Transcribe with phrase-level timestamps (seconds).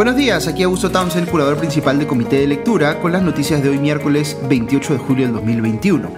[0.00, 3.68] Buenos días, aquí Augusto Townsend, curador principal del Comité de Lectura, con las noticias de
[3.68, 6.10] hoy miércoles 28 de julio del 2021.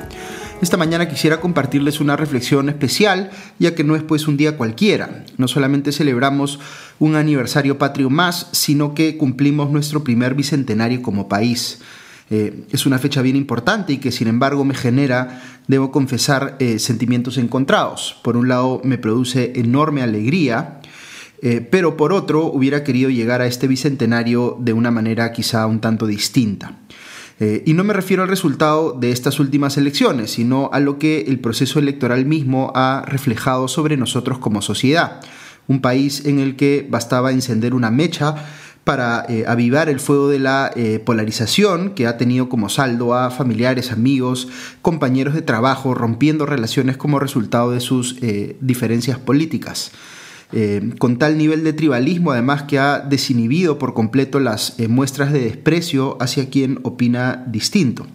[0.62, 5.24] Esta mañana quisiera compartirles una reflexión especial, ya que no es pues un día cualquiera.
[5.36, 6.60] No solamente celebramos
[7.00, 11.80] un aniversario patrio más, sino que cumplimos nuestro primer bicentenario como país.
[12.30, 16.78] Eh, es una fecha bien importante y que sin embargo me genera, debo confesar, eh,
[16.78, 18.16] sentimientos encontrados.
[18.22, 20.78] Por un lado me produce enorme alegría,
[21.44, 25.80] eh, pero por otro hubiera querido llegar a este bicentenario de una manera quizá un
[25.80, 26.78] tanto distinta.
[27.40, 31.22] Eh, y no me refiero al resultado de estas últimas elecciones, sino a lo que
[31.22, 35.20] el proceso electoral mismo ha reflejado sobre nosotros como sociedad.
[35.66, 38.36] Un país en el que bastaba encender una mecha
[38.84, 40.72] para eh, avivar el fuego de la
[41.04, 44.46] polarización que ha tenido como saldo a familiares, amigos,
[44.80, 48.16] compañeros de trabajo, rompiendo relaciones como resultado de sus
[48.60, 49.90] diferencias políticas.
[50.54, 55.32] Eh, con tal nivel de tribalismo además que ha desinhibido por completo las eh, muestras
[55.32, 58.06] de desprecio hacia quien opina distinto.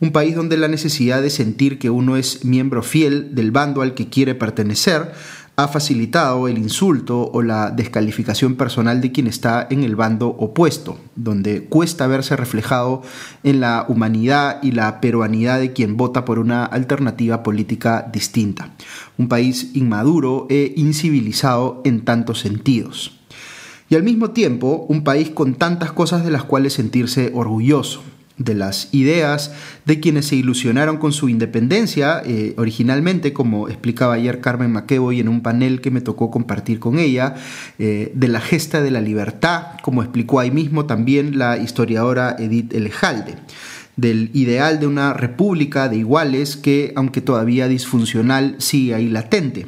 [0.00, 3.94] Un país donde la necesidad de sentir que uno es miembro fiel del bando al
[3.94, 5.12] que quiere pertenecer
[5.56, 10.98] ha facilitado el insulto o la descalificación personal de quien está en el bando opuesto,
[11.14, 13.02] donde cuesta verse reflejado
[13.44, 18.74] en la humanidad y la peruanidad de quien vota por una alternativa política distinta.
[19.16, 23.20] Un país inmaduro e incivilizado en tantos sentidos.
[23.88, 28.02] Y al mismo tiempo, un país con tantas cosas de las cuales sentirse orgulloso
[28.36, 29.52] de las ideas
[29.84, 35.28] de quienes se ilusionaron con su independencia eh, originalmente, como explicaba ayer Carmen McEvoy en
[35.28, 37.36] un panel que me tocó compartir con ella,
[37.78, 42.74] eh, de la gesta de la libertad, como explicó ahí mismo también la historiadora Edith
[42.74, 43.36] Elejalde
[43.96, 49.66] del ideal de una república de iguales que, aunque todavía disfuncional, sigue ahí latente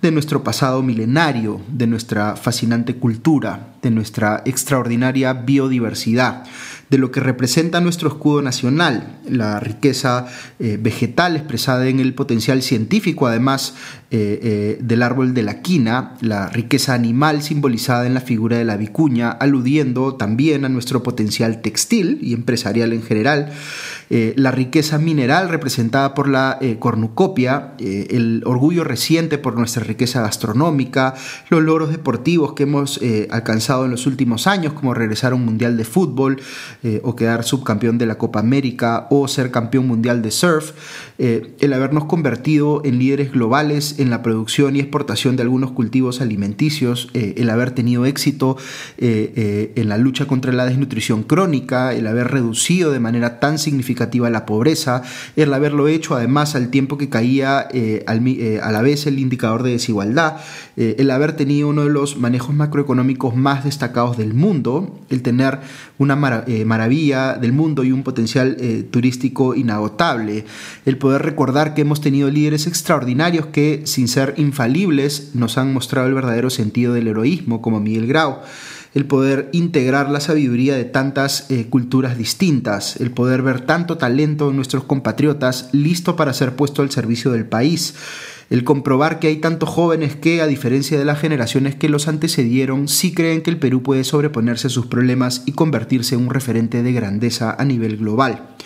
[0.00, 6.44] de nuestro pasado milenario, de nuestra fascinante cultura, de nuestra extraordinaria biodiversidad,
[6.90, 10.26] de lo que representa nuestro escudo nacional, la riqueza
[10.58, 13.74] eh, vegetal expresada en el potencial científico, además
[14.10, 18.64] eh, eh, del árbol de la quina, la riqueza animal simbolizada en la figura de
[18.64, 23.52] la vicuña, aludiendo también a nuestro potencial textil y empresarial en general,
[24.10, 31.14] la riqueza mineral representada por la cornucopia, el orgullo reciente por nuestra riqueza gastronómica,
[31.50, 35.76] los logros deportivos que hemos alcanzado en los últimos años, como regresar a un mundial
[35.76, 36.40] de fútbol,
[36.82, 40.72] eh, o quedar subcampeón de la Copa América o ser campeón mundial de surf,
[41.18, 46.20] eh, el habernos convertido en líderes globales en la producción y exportación de algunos cultivos
[46.20, 48.56] alimenticios, eh, el haber tenido éxito
[48.98, 53.97] en la lucha contra la desnutrición crónica, el haber reducido de manera tan significativa
[54.30, 55.02] la pobreza,
[55.36, 60.36] el haberlo hecho además al tiempo que caía a la vez el indicador de desigualdad,
[60.76, 65.60] el haber tenido uno de los manejos macroeconómicos más destacados del mundo, el tener
[65.98, 70.44] una maravilla del mundo y un potencial eh, turístico inagotable.
[70.84, 76.08] El poder recordar que hemos tenido líderes extraordinarios que, sin ser infalibles, nos han mostrado
[76.08, 78.38] el verdadero sentido del heroísmo, como Miguel Grau
[78.94, 84.50] el poder integrar la sabiduría de tantas eh, culturas distintas, el poder ver tanto talento
[84.50, 87.94] en nuestros compatriotas listo para ser puesto al servicio del país,
[88.50, 92.88] el comprobar que hay tantos jóvenes que, a diferencia de las generaciones que los antecedieron,
[92.88, 96.82] sí creen que el Perú puede sobreponerse a sus problemas y convertirse en un referente
[96.82, 98.56] de grandeza a nivel global.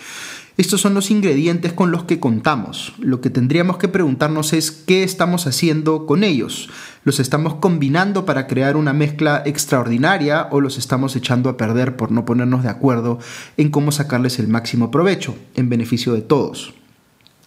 [0.55, 2.93] Estos son los ingredientes con los que contamos.
[2.99, 6.69] Lo que tendríamos que preguntarnos es qué estamos haciendo con ellos.
[7.03, 12.11] ¿Los estamos combinando para crear una mezcla extraordinaria o los estamos echando a perder por
[12.11, 13.17] no ponernos de acuerdo
[13.57, 16.75] en cómo sacarles el máximo provecho, en beneficio de todos?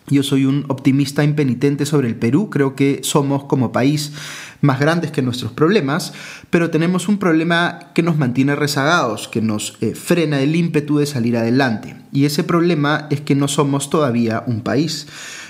[0.09, 4.13] Yo soy un optimista impenitente sobre el Perú, creo que somos como país
[4.61, 6.13] más grandes que nuestros problemas,
[6.51, 11.07] pero tenemos un problema que nos mantiene rezagados, que nos eh, frena el ímpetu de
[11.07, 11.97] salir adelante.
[12.13, 15.07] Y ese problema es que no somos todavía un país.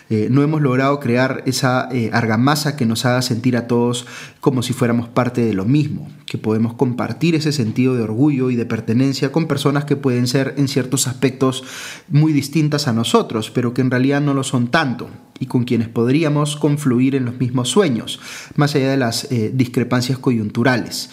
[0.08, 4.06] Eh, no hemos logrado crear esa eh, argamasa que nos haga sentir a todos
[4.40, 8.56] como si fuéramos parte de lo mismo, que podemos compartir ese sentido de orgullo y
[8.56, 11.64] de pertenencia con personas que pueden ser en ciertos aspectos
[12.08, 15.08] muy distintas a nosotros, pero que en realidad no lo son tanto
[15.40, 18.20] y con quienes podríamos confluir en los mismos sueños,
[18.54, 21.10] más allá de las eh, discrepancias coyunturales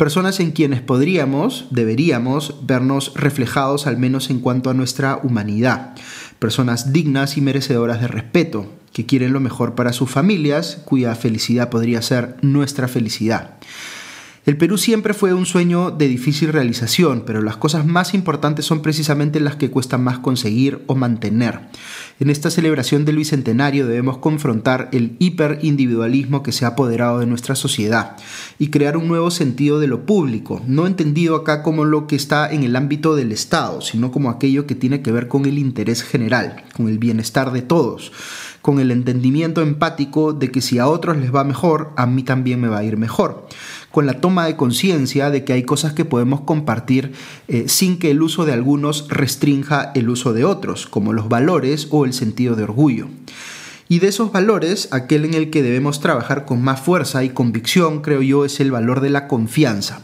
[0.00, 5.94] personas en quienes podríamos, deberíamos vernos reflejados al menos en cuanto a nuestra humanidad,
[6.38, 11.68] personas dignas y merecedoras de respeto, que quieren lo mejor para sus familias, cuya felicidad
[11.68, 13.58] podría ser nuestra felicidad.
[14.46, 18.80] El Perú siempre fue un sueño de difícil realización, pero las cosas más importantes son
[18.80, 21.60] precisamente las que cuestan más conseguir o mantener.
[22.20, 27.54] En esta celebración del Bicentenario debemos confrontar el hiperindividualismo que se ha apoderado de nuestra
[27.54, 28.16] sociedad
[28.58, 32.50] y crear un nuevo sentido de lo público, no entendido acá como lo que está
[32.50, 36.02] en el ámbito del Estado, sino como aquello que tiene que ver con el interés
[36.02, 38.12] general, con el bienestar de todos
[38.62, 42.60] con el entendimiento empático de que si a otros les va mejor, a mí también
[42.60, 43.48] me va a ir mejor
[43.90, 47.12] con la toma de conciencia de que hay cosas que podemos compartir
[47.48, 51.88] eh, sin que el uso de algunos restrinja el uso de otros, como los valores
[51.90, 53.08] o el sentido de orgullo.
[53.88, 58.02] Y de esos valores, aquel en el que debemos trabajar con más fuerza y convicción,
[58.02, 60.02] creo yo, es el valor de la confianza.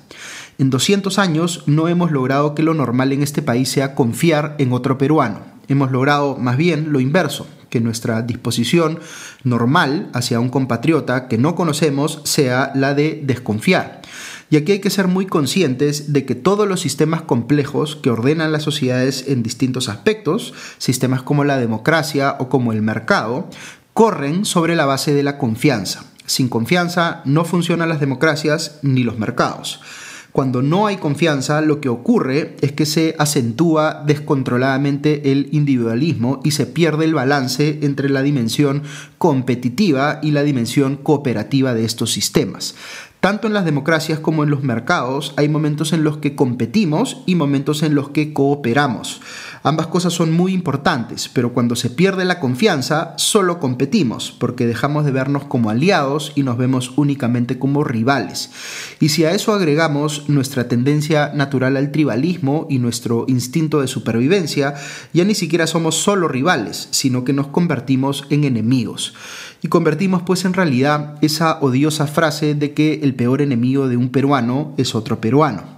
[0.58, 4.72] En 200 años no hemos logrado que lo normal en este país sea confiar en
[4.72, 5.40] otro peruano.
[5.68, 7.46] Hemos logrado más bien lo inverso,
[7.76, 9.00] que nuestra disposición
[9.44, 14.00] normal hacia un compatriota que no conocemos sea la de desconfiar.
[14.48, 18.50] Y aquí hay que ser muy conscientes de que todos los sistemas complejos que ordenan
[18.50, 23.50] las sociedades en distintos aspectos, sistemas como la democracia o como el mercado,
[23.92, 26.06] corren sobre la base de la confianza.
[26.24, 29.80] Sin confianza no funcionan las democracias ni los mercados.
[30.36, 36.50] Cuando no hay confianza, lo que ocurre es que se acentúa descontroladamente el individualismo y
[36.50, 38.82] se pierde el balance entre la dimensión
[39.16, 42.74] competitiva y la dimensión cooperativa de estos sistemas.
[43.20, 47.34] Tanto en las democracias como en los mercados hay momentos en los que competimos y
[47.34, 49.22] momentos en los que cooperamos.
[49.62, 55.04] Ambas cosas son muy importantes, pero cuando se pierde la confianza, solo competimos, porque dejamos
[55.04, 58.50] de vernos como aliados y nos vemos únicamente como rivales.
[59.00, 64.74] Y si a eso agregamos nuestra tendencia natural al tribalismo y nuestro instinto de supervivencia,
[65.12, 69.14] ya ni siquiera somos solo rivales, sino que nos convertimos en enemigos
[69.62, 74.10] y convertimos pues en realidad esa odiosa frase de que el peor enemigo de un
[74.10, 75.75] peruano es otro peruano.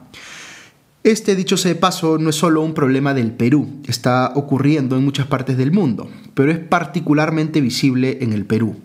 [1.05, 5.05] Este, dicho sea de paso, no es solo un problema del Perú, está ocurriendo en
[5.05, 8.77] muchas partes del mundo, pero es particularmente visible en el Perú.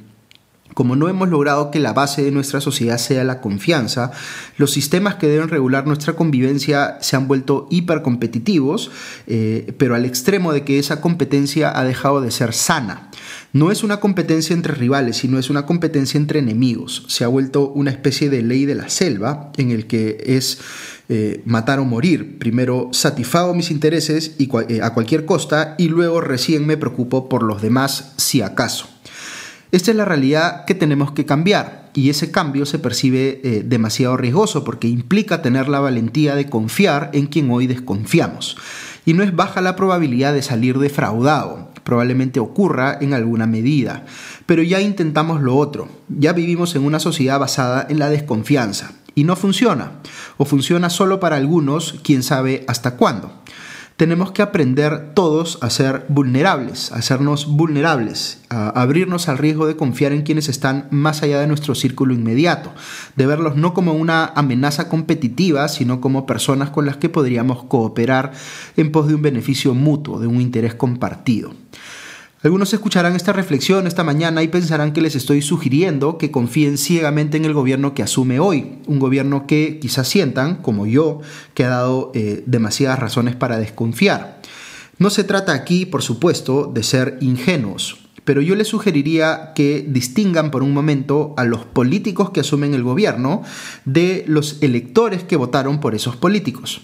[0.73, 4.11] Como no hemos logrado que la base de nuestra sociedad sea la confianza,
[4.57, 8.91] los sistemas que deben regular nuestra convivencia se han vuelto hipercompetitivos,
[9.27, 13.11] eh, pero al extremo de que esa competencia ha dejado de ser sana.
[13.51, 17.05] No es una competencia entre rivales, sino es una competencia entre enemigos.
[17.07, 20.59] Se ha vuelto una especie de ley de la selva en el que es
[21.09, 22.39] eh, matar o morir.
[22.39, 27.43] Primero satisfago mis intereses y, eh, a cualquier costa y luego recién me preocupo por
[27.43, 28.87] los demás si acaso.
[29.73, 34.15] Esta es la realidad que tenemos que cambiar y ese cambio se percibe eh, demasiado
[34.15, 38.55] riesgoso porque implica tener la valentía de confiar en quien hoy desconfiamos.
[39.05, 44.05] Y no es baja la probabilidad de salir defraudado, probablemente ocurra en alguna medida,
[44.45, 49.23] pero ya intentamos lo otro, ya vivimos en una sociedad basada en la desconfianza y
[49.23, 49.93] no funciona,
[50.37, 53.31] o funciona solo para algunos, quién sabe hasta cuándo.
[53.95, 59.75] Tenemos que aprender todos a ser vulnerables, a hacernos vulnerables, a abrirnos al riesgo de
[59.75, 62.73] confiar en quienes están más allá de nuestro círculo inmediato,
[63.15, 68.31] de verlos no como una amenaza competitiva, sino como personas con las que podríamos cooperar
[68.77, 71.53] en pos de un beneficio mutuo, de un interés compartido.
[72.43, 77.37] Algunos escucharán esta reflexión esta mañana y pensarán que les estoy sugiriendo que confíen ciegamente
[77.37, 81.21] en el gobierno que asume hoy, un gobierno que quizás sientan, como yo,
[81.53, 84.41] que ha dado eh, demasiadas razones para desconfiar.
[84.97, 90.51] No se trata aquí, por supuesto, de ser ingenuos, pero yo les sugeriría que distingan
[90.51, 93.43] por un momento a los políticos que asumen el gobierno
[93.85, 96.81] de los electores que votaron por esos políticos.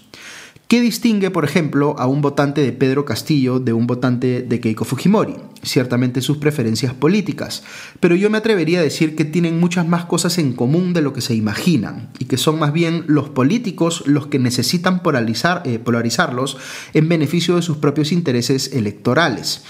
[0.70, 4.84] ¿Qué distingue, por ejemplo, a un votante de Pedro Castillo de un votante de Keiko
[4.84, 5.34] Fujimori?
[5.64, 7.64] Ciertamente sus preferencias políticas,
[7.98, 11.12] pero yo me atrevería a decir que tienen muchas más cosas en común de lo
[11.12, 15.80] que se imaginan y que son más bien los políticos los que necesitan polarizar, eh,
[15.80, 16.56] polarizarlos
[16.94, 19.64] en beneficio de sus propios intereses electorales.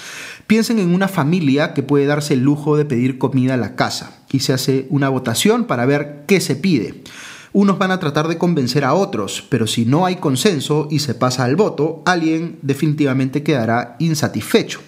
[0.46, 4.18] Piensen en una familia que puede darse el lujo de pedir comida a la casa
[4.30, 7.02] y se hace una votación para ver qué se pide.
[7.52, 11.14] Unos van a tratar de convencer a otros, pero si no hay consenso y se
[11.14, 14.80] pasa al voto, alguien definitivamente quedará insatisfecho.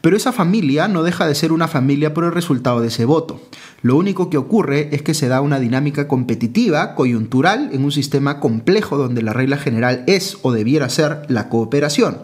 [0.00, 3.42] Pero esa familia no deja de ser una familia por el resultado de ese voto.
[3.82, 8.40] Lo único que ocurre es que se da una dinámica competitiva, coyuntural, en un sistema
[8.40, 12.18] complejo donde la regla general es o debiera ser la cooperación.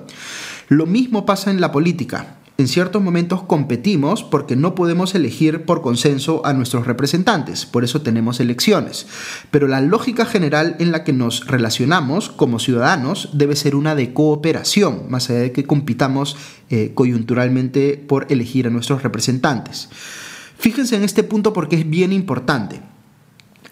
[0.68, 5.82] Lo mismo pasa en la política en ciertos momentos competimos porque no podemos elegir por
[5.82, 9.06] consenso a nuestros representantes, por eso tenemos elecciones.
[9.50, 14.12] Pero la lógica general en la que nos relacionamos como ciudadanos debe ser una de
[14.12, 16.36] cooperación, más allá de que compitamos
[16.70, 19.88] eh, coyunturalmente por elegir a nuestros representantes.
[20.56, 22.93] Fíjense en este punto porque es bien importante.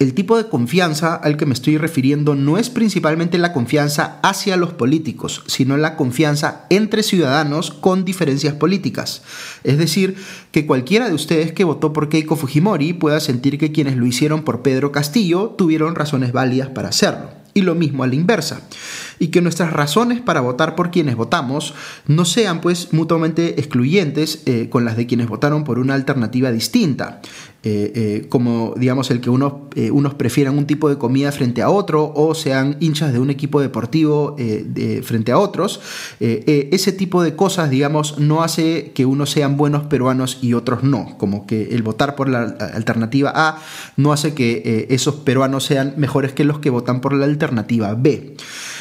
[0.02, 4.56] El tipo de confianza al que me estoy refiriendo no es principalmente la confianza hacia
[4.56, 9.22] los políticos, sino la confianza entre ciudadanos con diferencias políticas.
[9.62, 10.16] Es decir,
[10.50, 14.42] que cualquiera de ustedes que votó por Keiko Fujimori pueda sentir que quienes lo hicieron
[14.42, 17.30] por Pedro Castillo tuvieron razones válidas para hacerlo.
[17.54, 18.62] Y lo mismo a la inversa
[19.18, 21.74] y que nuestras razones para votar por quienes votamos
[22.08, 27.20] no sean pues mutuamente excluyentes eh, con las de quienes votaron por una alternativa distinta.
[27.64, 29.52] Eh, eh, como digamos el que unos,
[29.92, 33.60] unos prefieran un tipo de comida frente a otro o sean hinchas de un equipo
[33.60, 34.36] deportivo
[35.02, 35.80] frente a otros,
[36.18, 41.16] ese tipo de cosas digamos no hace que unos sean buenos peruanos y otros no,
[41.18, 43.62] como que el votar por la alternativa A
[43.96, 48.34] no hace que esos peruanos sean mejores que los que votan por la alternativa B.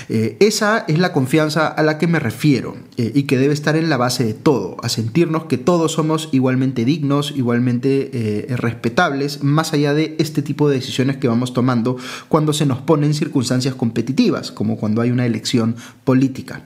[0.10, 3.76] Eh, esa es la confianza a la que me refiero eh, y que debe estar
[3.76, 9.44] en la base de todo, a sentirnos que todos somos igualmente dignos, igualmente eh, respetables,
[9.44, 11.98] más allá de este tipo de decisiones que vamos tomando
[12.28, 16.63] cuando se nos ponen circunstancias competitivas, como cuando hay una elección política.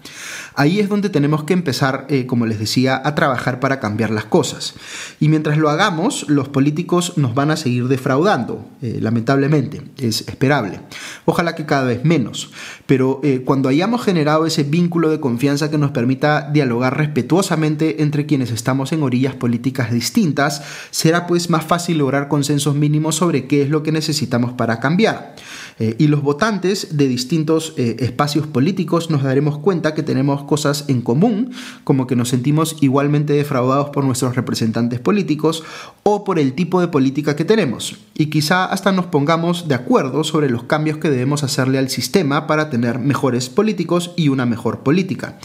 [0.56, 4.74] Ahí es donde tenemos que empezar, como les decía, a trabajar para cambiar las cosas.
[5.20, 10.80] Y mientras lo hagamos, los políticos nos van a seguir defraudando, lamentablemente, es esperable.
[11.26, 12.52] Ojalá que cada vez menos,
[12.86, 18.26] pero eh, cuando hayamos generado ese vínculo de confianza que nos permita dialogar respetuosamente entre
[18.26, 23.64] quienes estamos en orillas políticas distintas, será pues más fácil lograr consensos mínimos sobre qué
[23.64, 25.36] es lo que necesitamos para cambiar.
[25.78, 30.86] Eh, y los votantes de distintos eh, espacios políticos nos daremos cuenta que tenemos cosas
[30.88, 31.52] en común,
[31.84, 35.64] como que nos sentimos igualmente defraudados por nuestros representantes políticos
[36.04, 37.98] o por el tipo de política que tenemos.
[38.14, 42.48] Y quizá hasta nos pongamos de acuerdo sobre los cambios que debemos hacerle al sistema
[42.48, 45.38] para tener mejores políticos y una mejor política.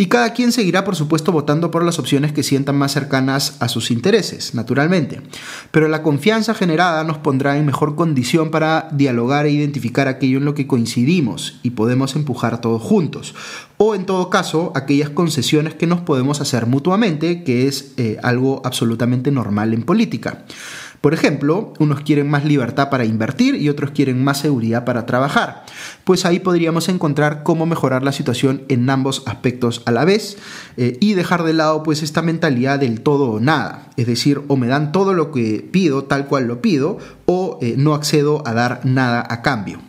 [0.00, 3.68] Y cada quien seguirá, por supuesto, votando por las opciones que sientan más cercanas a
[3.68, 5.20] sus intereses, naturalmente.
[5.72, 10.46] Pero la confianza generada nos pondrá en mejor condición para dialogar e identificar aquello en
[10.46, 13.34] lo que coincidimos y podemos empujar todos juntos.
[13.76, 18.62] O en todo caso, aquellas concesiones que nos podemos hacer mutuamente, que es eh, algo
[18.64, 20.46] absolutamente normal en política.
[21.00, 25.64] Por ejemplo, unos quieren más libertad para invertir y otros quieren más seguridad para trabajar.
[26.04, 30.36] Pues ahí podríamos encontrar cómo mejorar la situación en ambos aspectos a la vez
[30.76, 33.88] eh, y dejar de lado pues esta mentalidad del todo o nada.
[33.96, 37.76] Es decir, o me dan todo lo que pido tal cual lo pido o eh,
[37.78, 39.80] no accedo a dar nada a cambio.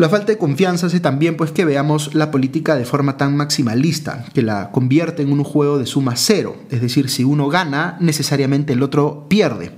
[0.00, 4.24] La falta de confianza hace también pues que veamos la política de forma tan maximalista,
[4.32, 8.72] que la convierte en un juego de suma cero, es decir, si uno gana, necesariamente
[8.72, 9.72] el otro pierde.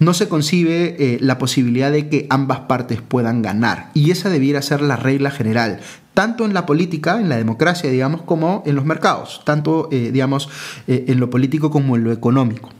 [0.00, 4.62] No se concibe eh, la posibilidad de que ambas partes puedan ganar, y esa debiera
[4.62, 5.80] ser la regla general,
[6.14, 10.48] tanto en la política, en la democracia, digamos, como en los mercados, tanto, eh, digamos,
[10.88, 12.70] eh, en lo político como en lo económico.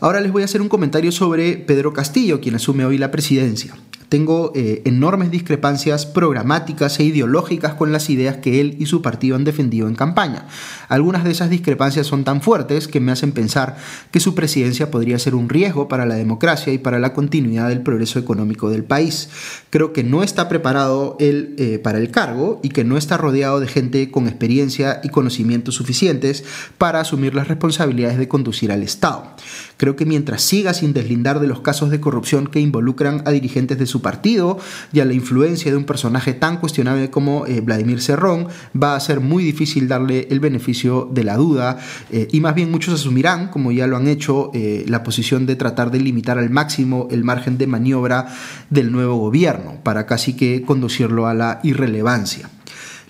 [0.00, 3.74] Ahora les voy a hacer un comentario sobre Pedro Castillo, quien asume hoy la presidencia.
[4.08, 9.34] Tengo eh, enormes discrepancias programáticas e ideológicas con las ideas que él y su partido
[9.34, 10.46] han defendido en campaña.
[10.88, 13.76] Algunas de esas discrepancias son tan fuertes que me hacen pensar
[14.12, 17.82] que su presidencia podría ser un riesgo para la democracia y para la continuidad del
[17.82, 19.28] progreso económico del país.
[19.70, 23.58] Creo que no está preparado él eh, para el cargo y que no está rodeado
[23.58, 26.44] de gente con experiencia y conocimientos suficientes
[26.78, 29.34] para asumir las responsabilidades de conducir al Estado.
[29.76, 33.78] Creo que mientras siga sin deslindar de los casos de corrupción que involucran a dirigentes
[33.78, 34.58] de su partido
[34.92, 38.48] y a la influencia de un personaje tan cuestionable como eh, Vladimir Cerrón,
[38.80, 41.78] va a ser muy difícil darle el beneficio de la duda
[42.10, 45.56] eh, y más bien muchos asumirán, como ya lo han hecho, eh, la posición de
[45.56, 48.28] tratar de limitar al máximo el margen de maniobra
[48.70, 52.48] del nuevo gobierno para casi que conducirlo a la irrelevancia.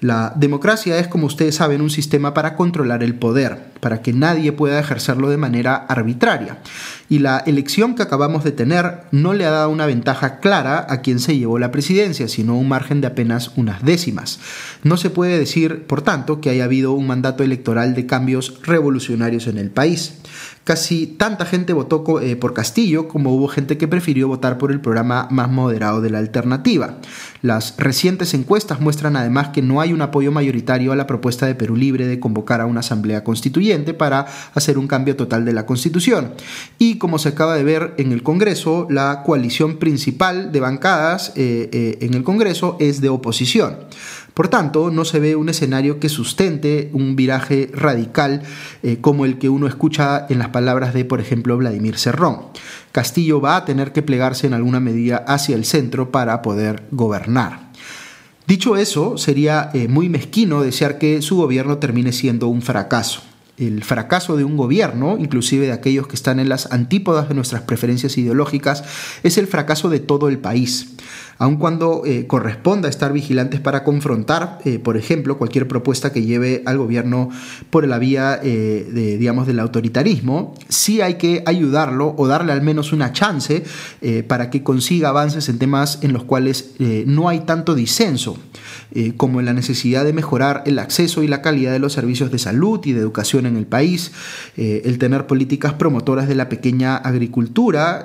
[0.06, 4.52] La democracia es, como ustedes saben, un sistema para controlar el poder, para que nadie
[4.52, 6.58] pueda ejercerlo de manera arbitraria.
[7.08, 11.00] Y la elección que acabamos de tener no le ha dado una ventaja clara a
[11.02, 14.40] quien se llevó la presidencia, sino un margen de apenas unas décimas.
[14.82, 19.46] No se puede decir, por tanto, que haya habido un mandato electoral de cambios revolucionarios
[19.46, 20.14] en el país.
[20.66, 24.80] Casi tanta gente votó eh, por Castillo como hubo gente que prefirió votar por el
[24.80, 26.96] programa más moderado de la alternativa.
[27.40, 31.54] Las recientes encuestas muestran además que no hay un apoyo mayoritario a la propuesta de
[31.54, 35.66] Perú Libre de convocar a una asamblea constituyente para hacer un cambio total de la
[35.66, 36.32] constitución.
[36.80, 41.68] Y como se acaba de ver en el Congreso, la coalición principal de bancadas eh,
[41.72, 43.76] eh, en el Congreso es de oposición.
[44.34, 48.42] Por tanto, no se ve un escenario que sustente un viraje radical
[48.82, 52.40] eh, como el que uno escucha en las palabras de, por ejemplo, Vladimir Serrón.
[52.92, 57.72] Castillo va a tener que plegarse en alguna medida hacia el centro para poder gobernar.
[58.46, 63.25] Dicho eso, sería muy mezquino desear que su gobierno termine siendo un fracaso.
[63.58, 67.62] El fracaso de un gobierno, inclusive de aquellos que están en las antípodas de nuestras
[67.62, 68.84] preferencias ideológicas,
[69.22, 70.96] es el fracaso de todo el país
[71.38, 76.62] aun cuando eh, corresponda estar vigilantes para confrontar, eh, por ejemplo, cualquier propuesta que lleve
[76.66, 77.30] al gobierno
[77.70, 82.62] por la vía, eh, de, digamos, del autoritarismo, sí hay que ayudarlo o darle al
[82.62, 83.64] menos una chance
[84.28, 88.38] para que consiga avances en temas en los cuales no hay tanto disenso.
[89.16, 92.38] Como en la necesidad de mejorar el acceso y la calidad de los servicios de
[92.38, 94.12] salud y de educación en el país,
[94.56, 98.04] el tener políticas promotoras de la pequeña agricultura,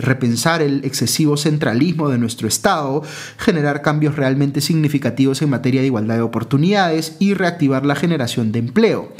[0.00, 3.02] repensar el excesivo centralismo de nuestro Estado,
[3.38, 8.58] generar cambios realmente significativos en materia de igualdad de oportunidades y reactivar la generación de
[8.58, 9.12] empleo.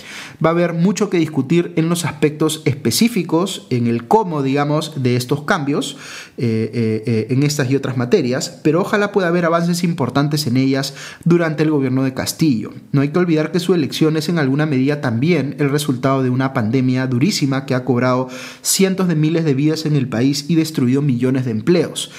[0.44, 5.16] Va a haber mucho que discutir en los aspectos específicos, en el cómo, digamos, de
[5.16, 5.96] estos cambios,
[6.38, 10.56] eh, eh, eh, en estas y otras materias, pero ojalá pueda haber avances importantes en
[10.56, 10.81] ellas
[11.24, 12.72] durante el gobierno de Castillo.
[12.92, 16.30] No hay que olvidar que su elección es en alguna medida también el resultado de
[16.30, 18.28] una pandemia durísima que ha cobrado
[18.62, 22.10] cientos de miles de vidas en el país y destruido millones de empleos.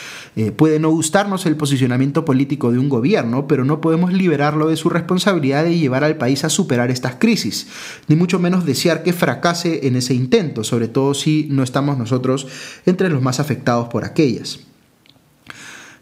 [0.55, 4.89] puede no gustarnos el posicionamiento político de un gobierno, pero no podemos liberarlo de su
[4.89, 7.67] responsabilidad de llevar al país a superar estas crisis,
[8.07, 12.47] ni mucho menos desear que fracase en ese intento, sobre todo si no estamos nosotros
[12.85, 14.59] entre los más afectados por aquellas.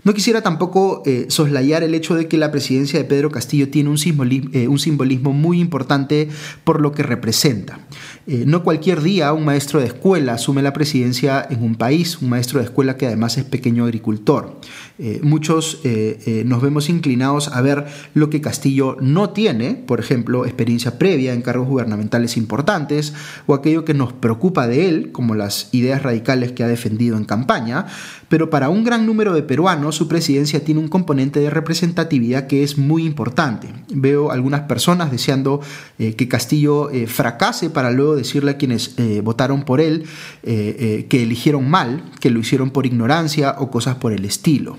[0.03, 3.89] No quisiera tampoco eh, soslayar el hecho de que la presidencia de Pedro Castillo tiene
[3.89, 6.27] un eh, simbolismo muy importante
[6.63, 7.79] por lo que representa.
[8.25, 12.29] Eh, no cualquier día un maestro de escuela asume la presidencia en un país, un
[12.29, 14.59] maestro de escuela que además es pequeño agricultor.
[15.01, 20.45] Eh, muchos eh, nos vemos inclinados a ver lo que Castillo no tiene, por ejemplo,
[20.45, 23.13] experiencia previa en cargos gubernamentales importantes,
[23.47, 27.25] o aquello que nos preocupa de él, como las ideas radicales que ha defendido en
[27.25, 27.87] campaña,
[28.29, 32.63] pero para un gran número de peruanos su presidencia tiene un componente de representatividad que
[32.63, 33.67] es muy importante.
[33.93, 35.59] Veo algunas personas deseando
[35.97, 40.03] que Castillo fracase para luego decirle a quienes eh, votaron por él
[40.43, 44.77] eh, eh, que eligieron mal, que lo hicieron por ignorancia o cosas por el estilo.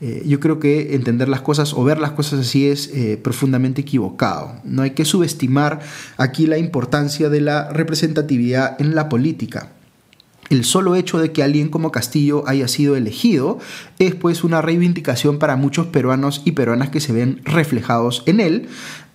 [0.00, 2.90] Yo creo que entender las cosas o ver las cosas así es
[3.22, 4.56] profundamente equivocado.
[4.64, 5.80] No hay que subestimar
[6.16, 9.70] aquí la importancia de la representatividad en la política.
[10.50, 13.58] El solo hecho de que alguien como Castillo haya sido elegido
[13.98, 18.68] es pues una reivindicación para muchos peruanos y peruanas que se ven reflejados en él,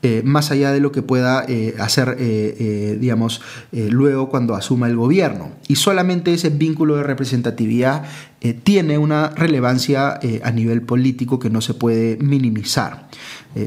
[0.04, 4.96] eh, más allá de lo que pueda eh, hacer, eh, digamos, luego cuando asuma el
[4.96, 5.52] gobierno.
[5.68, 8.06] Y solamente ese vínculo de representatividad
[8.64, 13.10] tiene una relevancia a nivel político que no se puede minimizar.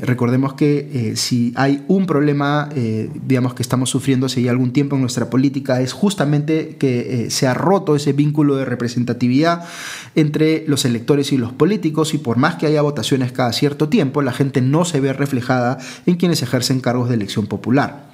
[0.03, 2.69] recordemos que si hay un problema,
[3.27, 7.49] digamos, que estamos sufriendo hace ya algún tiempo en nuestra política, es justamente que se
[7.49, 9.65] ha roto ese vínculo de representatividad
[10.15, 14.23] entre los electores y los políticos y por más que haya votaciones cada cierto tiempo,
[14.23, 18.11] la gente no se ve reflejada en quienes ejercen cargos de elección popular.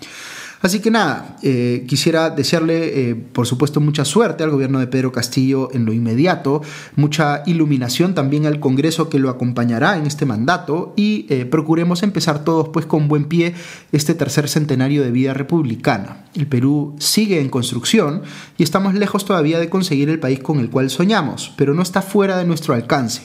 [0.62, 5.12] Así que nada, eh, quisiera desearle, eh, por supuesto, mucha suerte al gobierno de Pedro
[5.12, 6.62] Castillo en lo inmediato,
[6.96, 12.42] mucha iluminación también al Congreso que lo acompañará en este mandato y eh, procuremos empezar
[12.42, 13.54] todos pues con buen pie
[13.92, 16.24] este tercer centenario de vida republicana.
[16.34, 18.22] El Perú sigue en construcción
[18.56, 22.00] y estamos lejos todavía de conseguir el país con el cual soñamos, pero no está
[22.00, 23.22] fuera de nuestro alcance.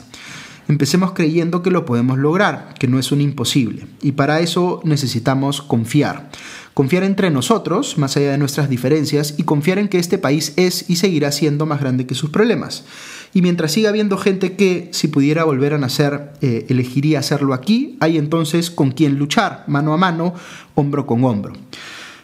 [0.71, 5.61] Empecemos creyendo que lo podemos lograr, que no es un imposible, y para eso necesitamos
[5.61, 6.29] confiar.
[6.73, 10.89] Confiar entre nosotros, más allá de nuestras diferencias, y confiar en que este país es
[10.89, 12.85] y seguirá siendo más grande que sus problemas.
[13.33, 17.97] Y mientras siga habiendo gente que, si pudiera volver a nacer, eh, elegiría hacerlo aquí,
[17.99, 20.35] hay entonces con quien luchar, mano a mano,
[20.75, 21.51] hombro con hombro.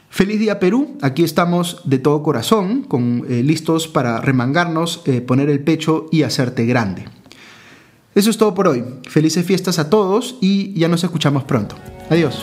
[0.10, 5.50] Feliz día Perú, aquí estamos de todo corazón, con, eh, listos para remangarnos, eh, poner
[5.50, 7.17] el pecho y hacerte grande.
[8.18, 8.84] Eso es todo por hoy.
[9.08, 11.76] Felices fiestas a todos y ya nos escuchamos pronto.
[12.10, 12.42] Adiós.